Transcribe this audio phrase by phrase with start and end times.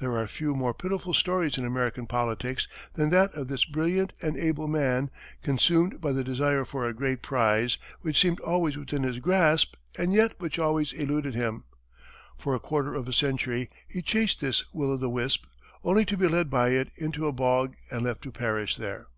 [0.00, 4.34] There are few more pitiful stories in American politics than that of this brilliant and
[4.34, 5.10] able man,
[5.42, 10.14] consumed by the desire for a great prize which seemed always within his grasp and
[10.14, 11.64] yet which always eluded him.
[12.38, 15.44] For a quarter of a century, he chased this will o' the wisp,
[15.84, 19.08] only to be led by it into a bog and left to perish there.